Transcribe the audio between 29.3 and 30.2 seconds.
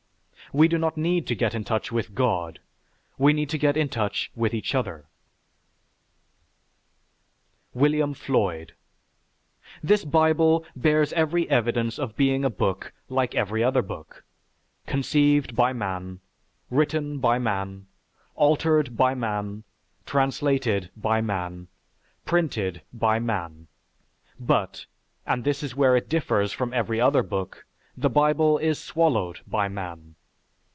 by man.